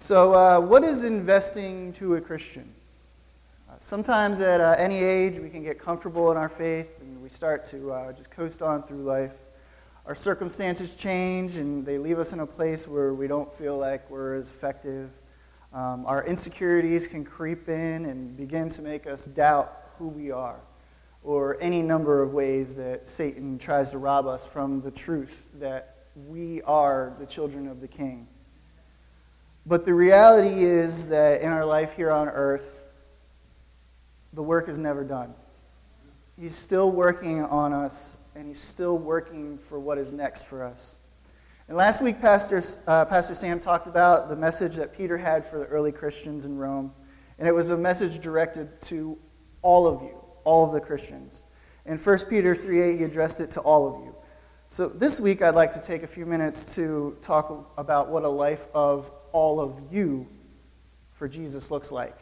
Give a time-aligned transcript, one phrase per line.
[0.00, 2.72] So, uh, what is investing to a Christian?
[3.68, 7.28] Uh, sometimes at uh, any age, we can get comfortable in our faith and we
[7.28, 9.38] start to uh, just coast on through life.
[10.06, 14.08] Our circumstances change and they leave us in a place where we don't feel like
[14.08, 15.18] we're as effective.
[15.72, 20.60] Um, our insecurities can creep in and begin to make us doubt who we are,
[21.24, 25.96] or any number of ways that Satan tries to rob us from the truth that
[26.14, 28.28] we are the children of the King.
[29.68, 32.82] But the reality is that in our life here on earth,
[34.32, 35.34] the work is never done.
[36.40, 40.98] He's still working on us, and He's still working for what is next for us.
[41.66, 45.58] And last week, Pastor, uh, Pastor Sam talked about the message that Peter had for
[45.58, 46.94] the early Christians in Rome.
[47.38, 49.18] And it was a message directed to
[49.60, 51.44] all of you, all of the Christians.
[51.84, 54.14] In 1 Peter 3 8, he addressed it to all of you.
[54.68, 58.28] So this week, I'd like to take a few minutes to talk about what a
[58.28, 60.26] life of all of you
[61.12, 62.16] for Jesus looks like.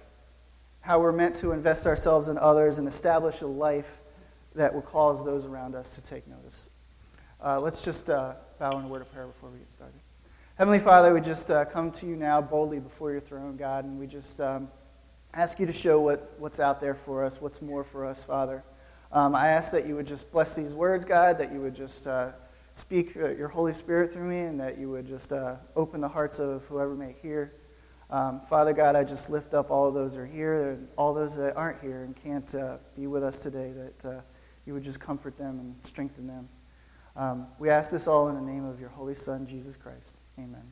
[0.81, 4.01] How we're meant to invest ourselves in others and establish a life
[4.55, 6.69] that will cause those around us to take notice.
[7.43, 9.99] Uh, let's just uh, bow in a word of prayer before we get started.
[10.59, 13.99] Heavenly Father, we just uh, come to you now boldly before your throne, God, and
[13.99, 14.69] we just um,
[15.33, 18.63] ask you to show what, what's out there for us, what's more for us, Father.
[19.11, 22.07] Um, I ask that you would just bless these words, God, that you would just
[22.07, 22.33] uh,
[22.77, 26.09] speak uh, your Holy Spirit through me and that you would just uh, open the
[26.09, 27.55] hearts of whoever may hear.
[28.11, 31.37] Um, Father God, I just lift up all those who are here and all those
[31.37, 34.21] that aren't here and can't uh, be with us today, that uh,
[34.67, 36.51] you would just comfort them and strengthen them.
[37.17, 40.19] Um, we ask this all in the name of your Holy Son, Jesus Christ.
[40.39, 40.71] Amen.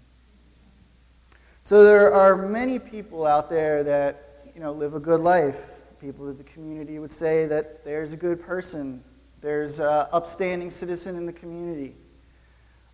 [1.62, 5.80] So there are many people out there that you know live a good life.
[5.98, 9.02] People that the community would say that there's a good person,
[9.44, 11.94] there's an upstanding citizen in the community.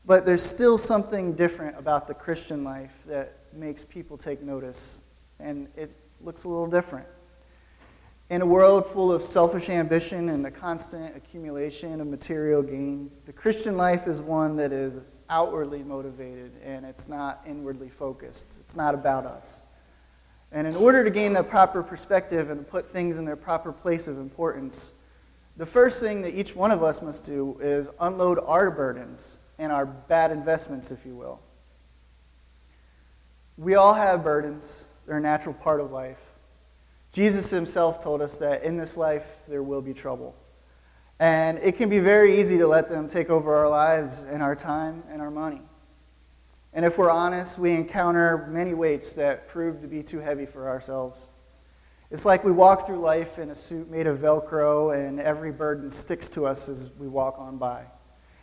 [0.05, 5.69] But there's still something different about the Christian life that makes people take notice, and
[5.77, 7.07] it looks a little different.
[8.31, 13.33] In a world full of selfish ambition and the constant accumulation of material gain, the
[13.33, 18.59] Christian life is one that is outwardly motivated and it's not inwardly focused.
[18.61, 19.67] It's not about us.
[20.51, 24.09] And in order to gain the proper perspective and put things in their proper place
[24.09, 25.00] of importance,
[25.61, 29.71] the first thing that each one of us must do is unload our burdens and
[29.71, 31.39] our bad investments, if you will.
[33.59, 36.31] We all have burdens, they're a natural part of life.
[37.13, 40.35] Jesus himself told us that in this life there will be trouble.
[41.19, 44.57] And it can be very easy to let them take over our lives and our
[44.57, 45.61] time and our money.
[46.73, 50.71] And if we're honest, we encounter many weights that prove to be too heavy for
[50.71, 51.33] ourselves.
[52.11, 55.91] It's like we walk through life in a suit made of Velcro, and every burden
[55.91, 57.85] sticks to us as we walk on by.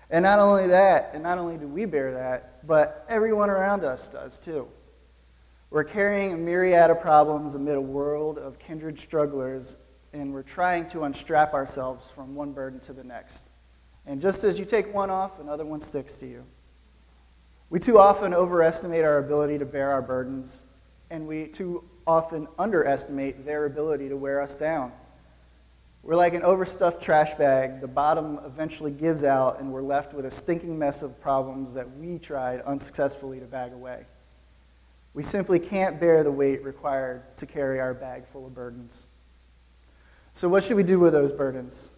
[0.10, 4.08] And not only that, and not only do we bear that, but everyone around us
[4.08, 4.70] does too.
[5.70, 9.84] We're carrying a myriad of problems amid a world of kindred strugglers,
[10.14, 13.52] and we're trying to unstrap ourselves from one burden to the next.
[14.06, 16.46] And just as you take one off, another one sticks to you.
[17.70, 20.72] We too often overestimate our ability to bear our burdens,
[21.10, 24.92] and we too often underestimate their ability to wear us down.
[26.02, 27.82] We're like an overstuffed trash bag.
[27.82, 31.98] The bottom eventually gives out, and we're left with a stinking mess of problems that
[31.98, 34.06] we tried unsuccessfully to bag away.
[35.14, 39.08] We simply can't bear the weight required to carry our bag full of burdens.
[40.32, 41.92] So, what should we do with those burdens?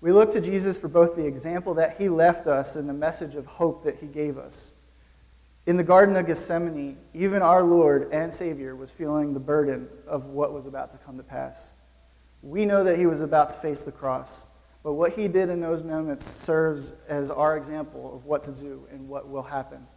[0.00, 3.34] We look to Jesus for both the example that he left us and the message
[3.34, 4.74] of hope that he gave us.
[5.66, 10.26] In the Garden of Gethsemane, even our Lord and Savior was feeling the burden of
[10.26, 11.74] what was about to come to pass.
[12.40, 14.46] We know that he was about to face the cross,
[14.84, 18.86] but what he did in those moments serves as our example of what to do
[18.92, 19.88] and what will happen.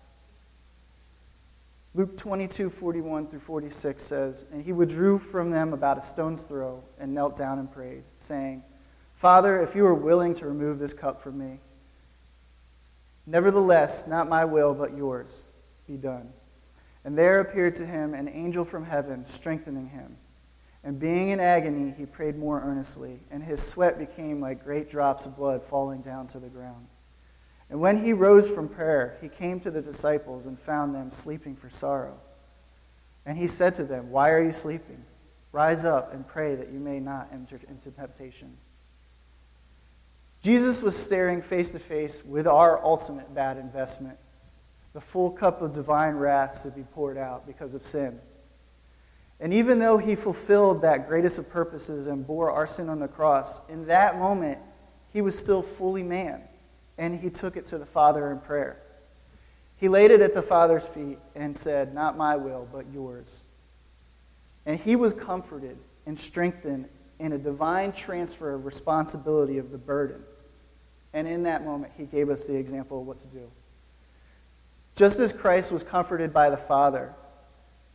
[1.94, 6.84] Luke 22, 41 through 46 says, And he withdrew from them about a stone's throw
[6.98, 8.64] and knelt down and prayed, saying,
[9.14, 11.60] Father, if you are willing to remove this cup from me,
[13.28, 15.46] nevertheless, not my will, but yours
[15.90, 16.30] be done.
[17.04, 20.18] And there appeared to him an angel from heaven, strengthening him.
[20.84, 25.26] And being in agony, he prayed more earnestly, and his sweat became like great drops
[25.26, 26.92] of blood falling down to the ground.
[27.70, 31.56] And when he rose from prayer, he came to the disciples and found them sleeping
[31.56, 32.18] for sorrow.
[33.26, 35.04] And he said to them, Why are you sleeping?
[35.52, 38.58] Rise up and pray that you may not enter into temptation.
[40.42, 44.18] Jesus was staring face to face with our ultimate bad investment
[44.94, 48.20] the full cup of divine wrath to be poured out because of sin.
[49.40, 53.08] And even though he fulfilled that greatest of purposes and bore our sin on the
[53.08, 54.60] cross, in that moment,
[55.14, 56.42] he was still fully man,
[56.98, 58.82] and he took it to the Father in prayer.
[59.78, 63.46] He laid it at the Father's feet and said, Not my will, but yours.
[64.66, 70.24] And he was comforted and strengthened in a divine transfer of responsibility of the burden.
[71.14, 73.52] And in that moment, he gave us the example of what to do.
[75.00, 77.16] Just as Christ was comforted by the Father,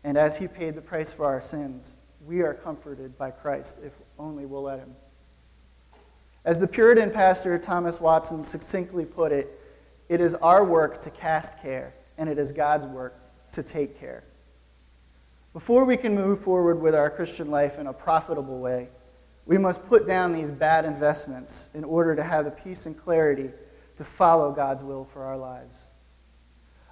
[0.04, 3.92] and as he paid the price for our sins, we are comforted by Christ if
[4.18, 4.96] only we'll let him.
[6.46, 9.50] As the Puritan pastor Thomas Watson succinctly put it,
[10.08, 13.20] it is our work to cast care, and it is God's work
[13.52, 14.24] to take care.
[15.52, 18.88] Before we can move forward with our Christian life in a profitable way,
[19.44, 23.50] we must put down these bad investments in order to have the peace and clarity
[23.96, 25.93] to follow God's will for our lives.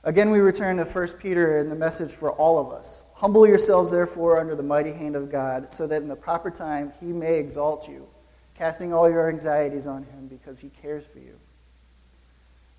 [0.05, 3.05] Again, we return to 1 Peter and the message for all of us.
[3.15, 6.93] Humble yourselves, therefore, under the mighty hand of God, so that in the proper time
[6.99, 8.09] he may exalt you,
[8.57, 11.39] casting all your anxieties on him because he cares for you.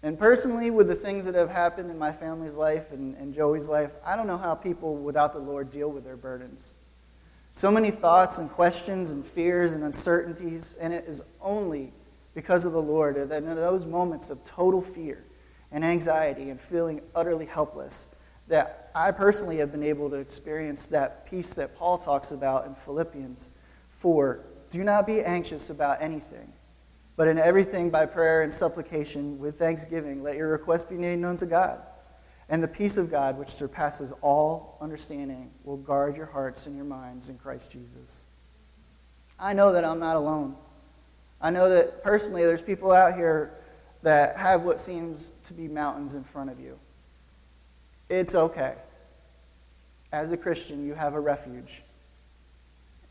[0.02, 3.70] And personally, with the things that have happened in my family's life and, and Joey's
[3.70, 6.76] life, I don't know how people without the Lord deal with their burdens.
[7.54, 11.94] So many thoughts and questions and fears and uncertainties, and it is only
[12.36, 15.24] because of the Lord that in those moments of total fear
[15.74, 18.16] and anxiety and feeling utterly helpless
[18.48, 22.74] that I personally have been able to experience that peace that Paul talks about in
[22.74, 23.52] Philippians
[23.90, 24.40] 4.
[24.70, 26.54] Do not be anxious about anything
[27.16, 31.38] but in everything, by prayer and supplication, with thanksgiving, let your requests be made known
[31.38, 31.80] to God.
[32.50, 36.86] And the peace of God, which surpasses all understanding, will guard your hearts and your
[36.86, 38.26] minds in Christ Jesus.
[39.40, 40.56] I know that I'm not alone.
[41.40, 43.54] I know that personally, there's people out here
[44.04, 46.78] that have what seems to be mountains in front of you.
[48.10, 48.76] It's okay.
[50.12, 51.82] As a Christian, you have a refuge.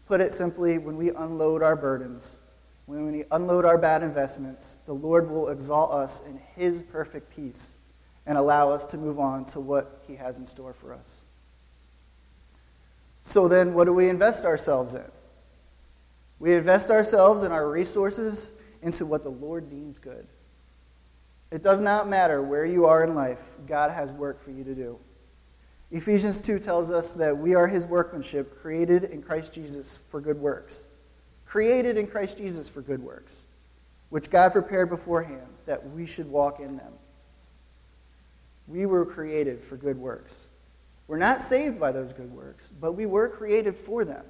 [0.06, 2.48] Put it simply, when we unload our burdens,
[2.86, 7.80] when we unload our bad investments, the Lord will exalt us in His perfect peace
[8.26, 11.24] and allow us to move on to what He has in store for us.
[13.20, 15.10] So then, what do we invest ourselves in?
[16.38, 20.26] We invest ourselves and our resources into what the Lord deems good.
[21.52, 24.74] It does not matter where you are in life, God has work for you to
[24.74, 24.98] do.
[25.90, 30.38] Ephesians 2 tells us that we are His workmanship, created in Christ Jesus for good
[30.38, 30.88] works
[31.52, 33.48] created in Christ Jesus for good works,
[34.08, 36.94] which God prepared beforehand that we should walk in them.
[38.66, 40.48] We were created for good works.
[41.06, 44.24] We're not saved by those good works, but we were created for them.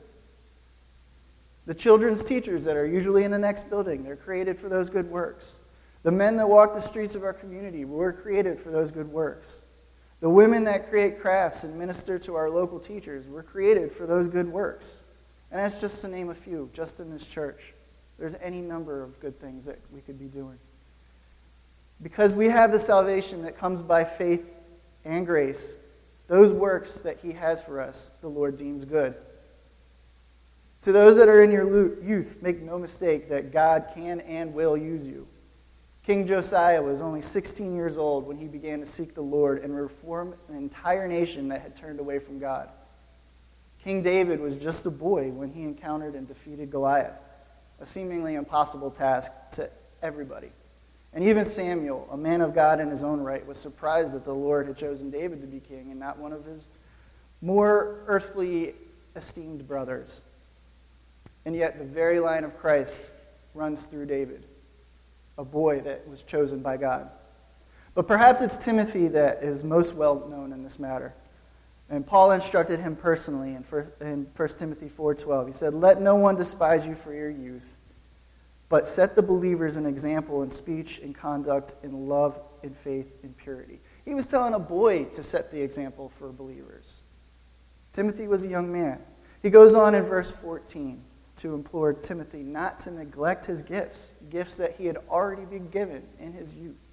[1.65, 5.09] The children's teachers that are usually in the next building, they're created for those good
[5.09, 5.61] works.
[6.03, 9.67] The men that walk the streets of our community were created for those good works.
[10.21, 14.29] The women that create crafts and minister to our local teachers were created for those
[14.29, 15.05] good works.
[15.51, 17.75] And that's just to name a few, just in this church.
[18.19, 20.59] There's any number of good things that we could be doing.
[22.01, 24.55] Because we have the salvation that comes by faith
[25.05, 25.85] and grace,
[26.27, 29.15] those works that He has for us, the Lord deems good.
[30.83, 34.77] To those that are in your youth, make no mistake that God can and will
[34.77, 35.29] use you.
[36.05, 39.75] King Josiah was only 16 years old when he began to seek the Lord and
[39.75, 42.69] reform an entire nation that had turned away from God.
[43.83, 47.21] King David was just a boy when he encountered and defeated Goliath,
[47.81, 49.71] a seemingly impossible task to
[50.03, 50.51] everybody.
[51.13, 54.35] And even Samuel, a man of God in his own right, was surprised that the
[54.35, 56.69] Lord had chosen David to be king and not one of his
[57.41, 58.75] more earthly
[59.15, 60.29] esteemed brothers.
[61.44, 63.13] And yet, the very line of Christ
[63.53, 64.47] runs through David,
[65.39, 67.10] a boy that was chosen by God.
[67.94, 71.15] But perhaps it's Timothy that is most well known in this matter.
[71.91, 75.46] And Paul instructed him personally in 1 Timothy 4:12.
[75.46, 77.79] He said, "Let no one despise you for your youth,
[78.70, 83.34] but set the believers an example in speech and conduct, in love, in faith, in
[83.34, 87.03] purity." He was telling a boy to set the example for believers.
[87.93, 89.03] Timothy was a young man.
[89.43, 91.05] He goes on in verse 14
[91.43, 96.05] to implore Timothy not to neglect his gifts, gifts that he had already been given
[96.20, 96.93] in his youth.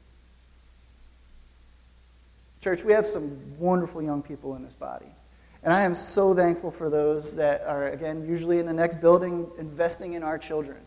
[2.59, 5.05] Church, we have some wonderful young people in this body.
[5.61, 9.51] And I am so thankful for those that are, again, usually in the next building,
[9.59, 10.79] investing in our children.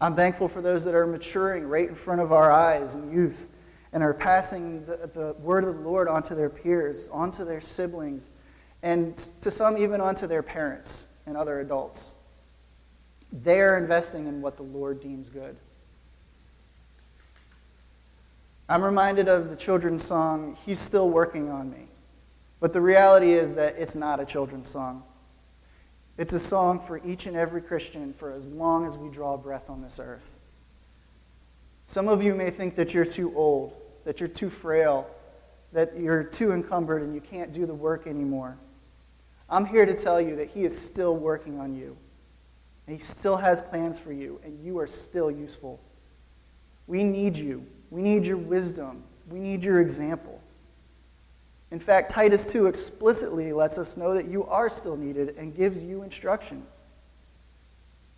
[0.00, 3.54] I'm thankful for those that are maturing right in front of our eyes in youth
[3.92, 8.30] and are passing the, the word of the Lord onto their peers, onto their siblings,
[8.82, 12.14] and to some even onto their parents and other adults.
[13.34, 15.56] They are investing in what the Lord deems good.
[18.68, 21.88] I'm reminded of the children's song, He's Still Working on Me.
[22.60, 25.02] But the reality is that it's not a children's song.
[26.16, 29.68] It's a song for each and every Christian for as long as we draw breath
[29.68, 30.38] on this earth.
[31.82, 33.74] Some of you may think that you're too old,
[34.04, 35.10] that you're too frail,
[35.72, 38.56] that you're too encumbered and you can't do the work anymore.
[39.50, 41.96] I'm here to tell you that He is still working on you.
[42.86, 45.80] And He still has plans for you, and you are still useful.
[46.86, 47.66] We need you.
[47.90, 49.04] We need your wisdom.
[49.28, 50.40] We need your example.
[51.70, 55.82] In fact, Titus 2 explicitly lets us know that you are still needed and gives
[55.82, 56.64] you instruction.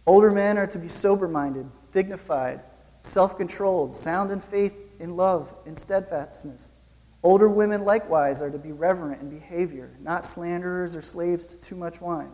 [0.07, 2.61] Older men are to be sober minded, dignified,
[3.01, 6.75] self controlled, sound in faith, in love, in steadfastness.
[7.23, 11.77] Older women likewise are to be reverent in behavior, not slanderers or slaves to too
[11.77, 12.31] much wine.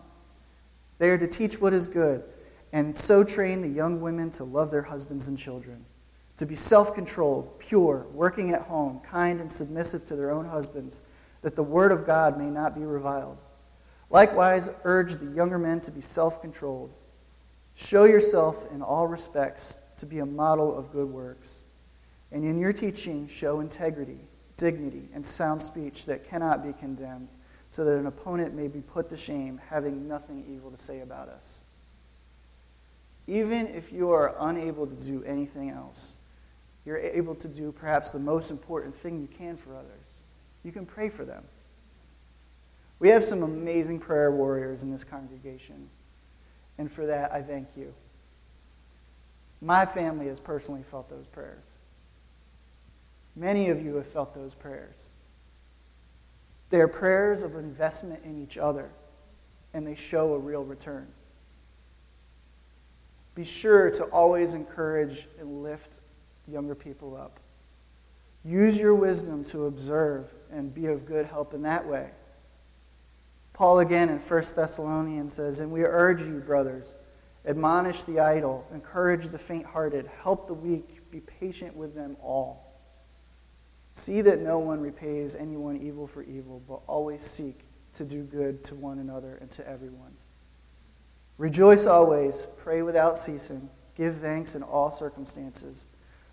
[0.99, 2.23] They are to teach what is good,
[2.73, 5.85] and so train the young women to love their husbands and children,
[6.37, 11.01] to be self controlled, pure, working at home, kind and submissive to their own husbands,
[11.43, 13.39] that the word of God may not be reviled.
[14.11, 16.93] Likewise, urge the younger men to be self controlled.
[17.75, 21.67] Show yourself in all respects to be a model of good works.
[22.31, 24.19] And in your teaching, show integrity,
[24.57, 27.33] dignity, and sound speech that cannot be condemned,
[27.73, 31.31] so that an opponent may be put to shame, having nothing evil to say about
[31.31, 31.65] us.
[33.27, 36.19] Even if you are unable to do anything else,
[36.85, 40.19] you're able to do perhaps the most important thing you can for others.
[40.63, 41.45] You can pray for them.
[42.99, 45.89] We have some amazing prayer warriors in this congregation,
[46.77, 47.95] and for that I thank you.
[49.63, 51.79] My family has personally felt those prayers.
[53.35, 55.09] Many of you have felt those prayers.
[56.73, 58.89] They are prayers of investment in each other,
[59.75, 61.07] and they show a real return.
[63.35, 66.01] Be sure to always encourage and lift
[66.49, 67.41] younger people up.
[68.43, 72.09] Use your wisdom to observe and be of good help in that way.
[73.53, 76.97] Paul again in 1 Thessalonians says, And we urge you, brothers,
[77.47, 82.72] admonish the idle, encourage the faint hearted, help the weak, be patient with them all.
[83.93, 87.61] See that no one repays anyone evil for evil, but always seek
[87.93, 90.17] to do good to one another and to everyone.
[91.37, 95.87] Rejoice always, pray without ceasing, give thanks in all circumstances,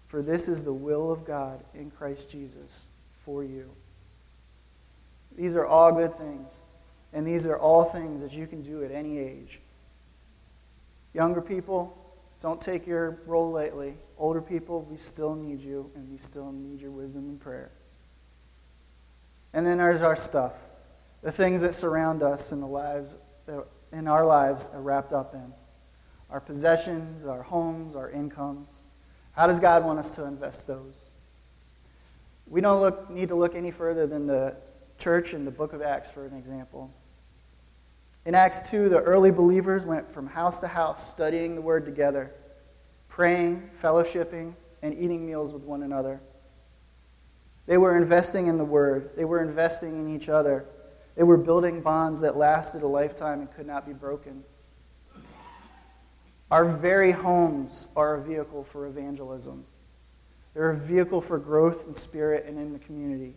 [0.06, 3.72] for this is the will of God in Christ Jesus for you.
[5.36, 6.64] These are all good things,
[7.12, 9.60] and these are all things that you can do at any age.
[11.14, 11.99] Younger people,
[12.40, 13.96] don't take your role lightly.
[14.18, 17.72] Older people, we still need you, and we still need your wisdom and prayer.
[19.54, 20.70] And then there's our stuff,
[21.22, 23.18] the things that surround us in the lives,
[23.48, 25.54] uh, in our lives are wrapped up in
[26.30, 28.84] our possessions, our homes, our incomes.
[29.32, 31.12] How does God want us to invest those?
[32.46, 34.56] We don't look, need to look any further than the
[34.98, 36.94] church in the book of Acts for an example.
[38.26, 42.34] In Acts 2, the early believers went from house to house studying the word together,
[43.08, 46.22] praying, fellowshipping, and eating meals with one another.
[47.66, 50.66] They were investing in the word, they were investing in each other,
[51.16, 54.44] they were building bonds that lasted a lifetime and could not be broken.
[56.52, 59.66] Our very homes are a vehicle for evangelism.
[60.54, 63.36] They're a vehicle for growth in spirit and in the community.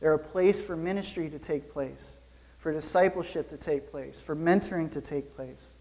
[0.00, 2.19] They're a place for ministry to take place
[2.60, 5.76] for discipleship to take place, for mentoring to take place.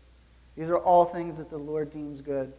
[0.56, 2.54] These are all things that the Lord deems good.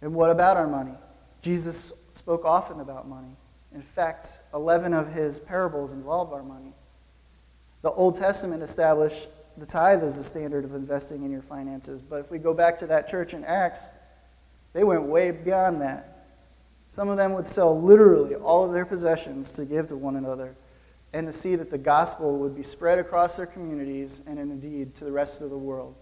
[0.00, 0.94] And what about our money?
[1.42, 3.36] Jesus spoke often about money.
[3.74, 6.72] In fact, 11 of his parables involve our money.
[7.82, 12.00] The Old Testament established the tithe as the standard of investing in your finances.
[12.00, 13.92] But if we go back to that church in Acts,
[14.72, 16.28] they went way beyond that.
[16.88, 20.54] Some of them would sell literally all of their possessions to give to one another
[21.16, 25.06] and to see that the gospel would be spread across their communities and indeed to
[25.06, 25.94] the rest of the world.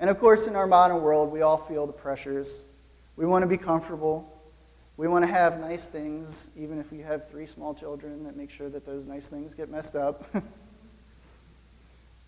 [0.00, 2.64] And of course, in our modern world, we all feel the pressures.
[3.14, 4.36] We want to be comfortable.
[4.96, 8.50] We want to have nice things, even if we have three small children that make
[8.50, 10.24] sure that those nice things get messed up.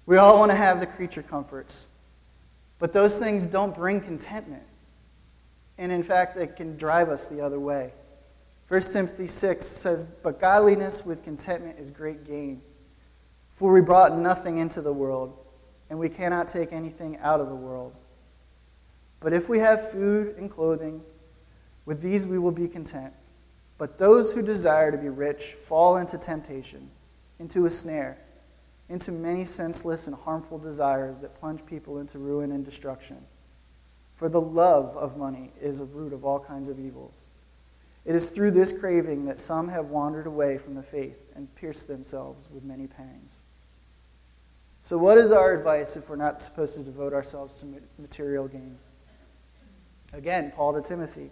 [0.07, 1.99] we all want to have the creature comforts.
[2.79, 4.63] But those things don't bring contentment.
[5.79, 7.93] And in fact, they can drive us the other way.
[8.71, 12.63] 1 Timothy 6 says, But godliness with contentment is great gain.
[13.51, 15.37] For we brought nothing into the world,
[15.91, 17.97] and we cannot take anything out of the world.
[19.19, 21.03] But if we have food and clothing,
[21.85, 23.13] with these we will be content.
[23.77, 26.93] But those who desire to be rich fall into temptation,
[27.41, 28.19] into a snare,
[28.89, 33.17] into many senseless and harmful desires that plunge people into ruin and destruction.
[34.13, 37.31] For the love of money is a root of all kinds of evils.
[38.05, 41.89] It is through this craving that some have wandered away from the faith and pierced
[41.89, 43.43] themselves with many pangs.
[44.81, 47.67] So, what is our advice if we're not supposed to devote ourselves to
[47.99, 48.79] material gain?
[50.13, 51.31] Again, Paul to Timothy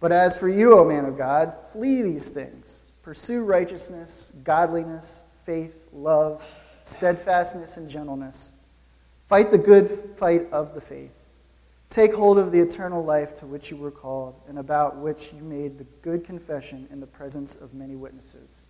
[0.00, 2.86] But as for you, O man of God, flee these things.
[3.02, 6.46] Pursue righteousness, godliness, faith, love,
[6.82, 8.62] steadfastness, and gentleness.
[9.26, 11.23] Fight the good fight of the faith.
[11.88, 15.42] Take hold of the eternal life to which you were called, and about which you
[15.42, 18.66] made the good confession in the presence of many witnesses.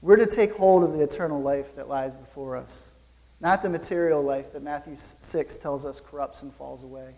[0.00, 2.94] We're to take hold of the eternal life that lies before us,
[3.40, 7.16] not the material life that Matthew 6 tells us corrupts and falls away.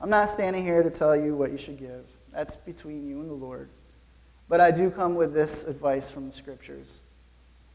[0.00, 2.10] I'm not standing here to tell you what you should give.
[2.32, 3.70] That's between you and the Lord.
[4.48, 7.02] But I do come with this advice from the scriptures.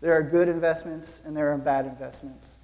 [0.01, 2.59] There are good investments and there are bad investments.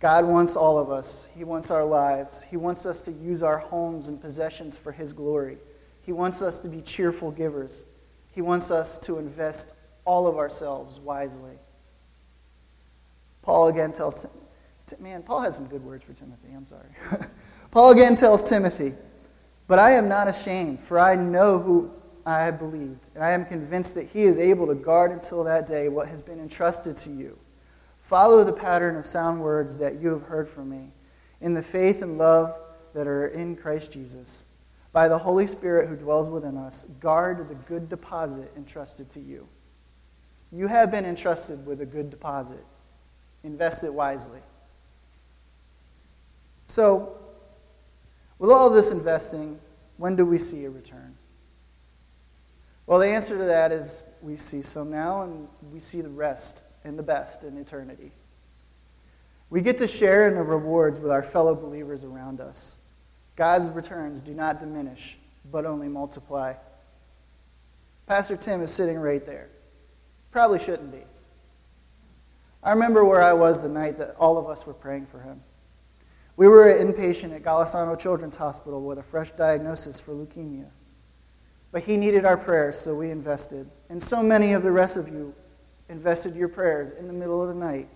[0.00, 1.28] God wants all of us.
[1.36, 2.42] He wants our lives.
[2.42, 5.58] He wants us to use our homes and possessions for His glory.
[6.04, 7.86] He wants us to be cheerful givers.
[8.32, 9.76] He wants us to invest
[10.06, 11.58] all of ourselves wisely.
[13.42, 14.38] Paul again tells,
[15.00, 16.48] man, Paul has some good words for Timothy.
[16.56, 16.88] I'm sorry.
[17.70, 18.94] Paul again tells Timothy,
[19.66, 21.90] But I am not ashamed, for I know who
[22.24, 25.88] I believed, and I am convinced that he is able to guard until that day
[25.88, 27.38] what has been entrusted to you.
[28.00, 30.88] Follow the pattern of sound words that you have heard from me,
[31.38, 32.58] in the faith and love
[32.94, 34.54] that are in Christ Jesus.
[34.90, 39.46] By the Holy Spirit who dwells within us, guard the good deposit entrusted to you.
[40.50, 42.64] You have been entrusted with a good deposit.
[43.44, 44.40] Invest it wisely.
[46.64, 47.18] So,
[48.38, 49.60] with all this investing,
[49.98, 51.18] when do we see a return?
[52.86, 56.64] Well, the answer to that is we see some now and we see the rest
[56.84, 58.12] and the best in eternity.
[59.50, 62.84] We get to share in the rewards with our fellow believers around us.
[63.36, 65.18] God's returns do not diminish,
[65.50, 66.54] but only multiply.
[68.06, 69.48] Pastor Tim is sitting right there.
[70.30, 71.02] Probably shouldn't be.
[72.62, 75.42] I remember where I was the night that all of us were praying for him.
[76.36, 80.68] We were an inpatient at Golisano Children's Hospital with a fresh diagnosis for leukemia.
[81.72, 83.68] But he needed our prayers, so we invested.
[83.88, 85.34] And so many of the rest of you
[85.90, 87.88] invested your prayers in the middle of the night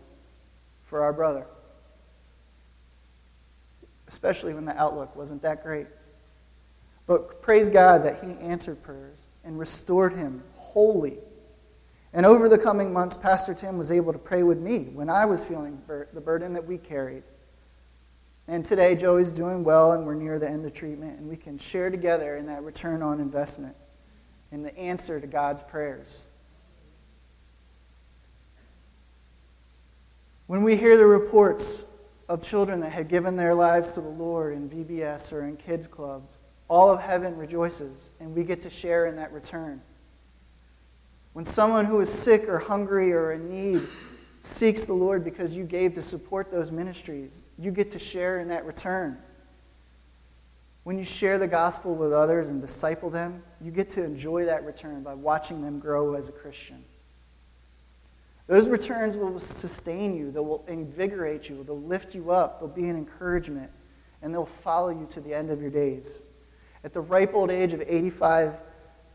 [0.82, 1.46] for our brother.
[4.08, 5.86] Especially when the outlook wasn't that great.
[7.06, 11.19] But praise God that he answered prayers and restored him wholly.
[12.12, 15.25] And over the coming months, Pastor Tim was able to pray with me when I
[15.25, 17.23] was feeling the burden that we carried.
[18.47, 21.56] And today, Joey's doing well, and we're near the end of treatment, and we can
[21.56, 23.75] share together in that return on investment
[24.52, 26.26] in the answer to God's prayers.
[30.47, 31.91] When we hear the reports
[32.28, 35.87] of children that have given their lives to the Lord in VBS or in kids'
[35.87, 39.83] clubs, all of heaven rejoices, and we get to share in that return.
[41.33, 43.83] When someone who is sick or hungry or in need
[44.45, 47.47] seeks the Lord because you gave to support those ministries.
[47.59, 49.19] You get to share in that return.
[50.83, 54.65] When you share the gospel with others and disciple them, you get to enjoy that
[54.65, 56.85] return by watching them grow as a Christian.
[58.47, 62.89] Those returns will sustain you, they will invigorate you, they'll lift you up, they'll be
[62.89, 63.71] an encouragement,
[64.21, 66.25] and they'll follow you to the end of your days.
[66.83, 68.63] At the ripe old age of 85,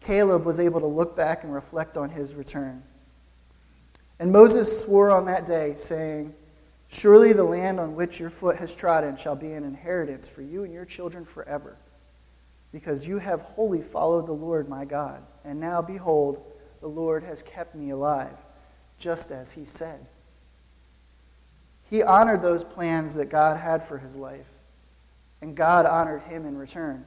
[0.01, 2.83] Caleb was able to look back and reflect on his return.
[4.19, 6.33] And Moses swore on that day, saying,
[6.87, 10.63] Surely the land on which your foot has trodden shall be an inheritance for you
[10.63, 11.77] and your children forever,
[12.71, 15.23] because you have wholly followed the Lord my God.
[15.45, 16.43] And now, behold,
[16.81, 18.43] the Lord has kept me alive,
[18.99, 20.05] just as he said.
[21.89, 24.51] He honored those plans that God had for his life,
[25.41, 27.05] and God honored him in return.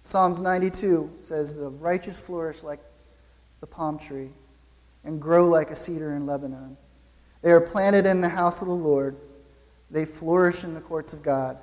[0.00, 2.80] Psalms 92 says, The righteous flourish like
[3.60, 4.30] the palm tree
[5.04, 6.76] and grow like a cedar in Lebanon.
[7.42, 9.16] They are planted in the house of the Lord.
[9.90, 11.58] They flourish in the courts of God.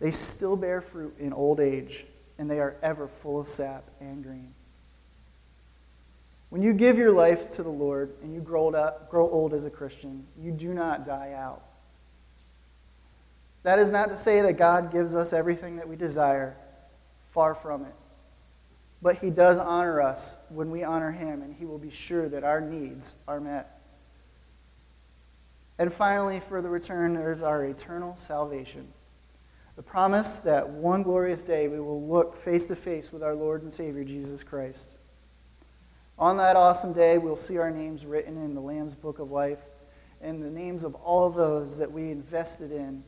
[0.00, 2.04] They still bear fruit in old age,
[2.38, 4.54] and they are ever full of sap and green.
[6.54, 8.76] When you give your life to the Lord and you grow old,
[9.10, 11.64] grow old as a Christian, you do not die out.
[13.64, 16.56] That is not to say that God gives us everything that we desire.
[17.20, 17.94] Far from it.
[19.02, 22.44] But he does honor us when we honor him, and he will be sure that
[22.44, 23.80] our needs are met.
[25.76, 28.92] And finally, for the returners, our eternal salvation.
[29.74, 33.64] The promise that one glorious day we will look face to face with our Lord
[33.64, 35.00] and Savior Jesus Christ.
[36.18, 39.64] On that awesome day, we'll see our names written in the Lamb's Book of Life
[40.20, 43.04] and the names of all of those that we invested in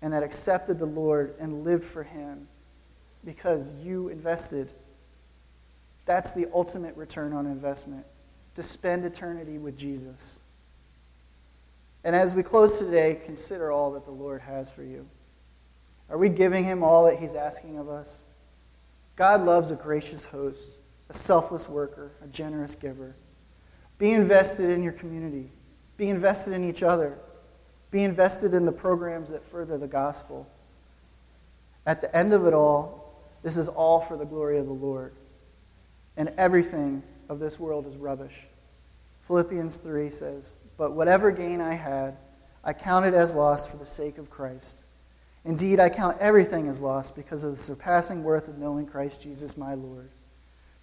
[0.00, 2.48] and that accepted the Lord and lived for Him
[3.24, 4.68] because you invested
[6.06, 8.06] that's the ultimate return on investment
[8.54, 10.40] to spend eternity with Jesus.
[12.04, 15.08] And as we close today, consider all that the Lord has for you.
[16.08, 18.26] Are we giving him all that he's asking of us?
[19.16, 23.16] God loves a gracious host, a selfless worker, a generous giver.
[23.98, 25.50] Be invested in your community.
[25.96, 27.18] Be invested in each other.
[27.90, 30.50] Be invested in the programs that further the gospel.
[31.86, 35.14] At the end of it all, this is all for the glory of the Lord.
[36.16, 38.46] And everything of this world is rubbish.
[39.22, 42.16] Philippians 3 says, But whatever gain I had,
[42.64, 44.84] I counted as loss for the sake of Christ.
[45.44, 49.56] Indeed, I count everything as loss because of the surpassing worth of knowing Christ Jesus
[49.56, 50.10] my Lord.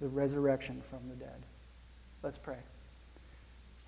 [0.00, 1.46] the resurrection from the dead.
[2.22, 2.58] Let's pray.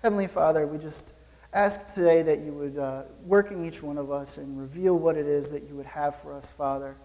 [0.01, 1.15] Heavenly Father, we just
[1.53, 5.17] ask today that you would uh, work in each one of us and reveal what
[5.17, 6.95] it is that you would have for us, Father.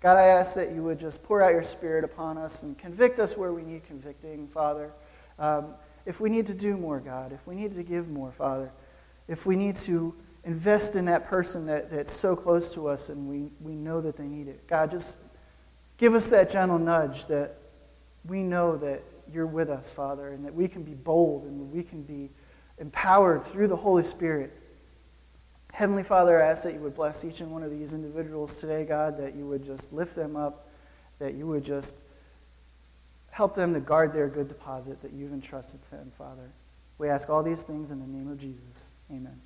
[0.00, 3.18] God, I ask that you would just pour out your Spirit upon us and convict
[3.18, 4.92] us where we need convicting, Father.
[5.38, 5.74] Um,
[6.04, 8.70] if we need to do more, God, if we need to give more, Father,
[9.26, 13.28] if we need to invest in that person that, that's so close to us and
[13.28, 14.68] we, we know that they need it.
[14.68, 15.34] God, just
[15.98, 17.56] give us that gentle nudge that
[18.28, 21.82] we know that you're with us, Father, and that we can be bold and we
[21.82, 22.30] can be
[22.78, 24.52] empowered through the Holy Spirit.
[25.72, 28.84] Heavenly Father, I ask that you would bless each and one of these individuals today,
[28.84, 30.68] God, that you would just lift them up,
[31.18, 32.04] that you would just
[33.30, 36.52] help them to guard their good deposit that you've entrusted to them, Father.
[36.98, 38.94] We ask all these things in the name of Jesus.
[39.10, 39.40] Amen.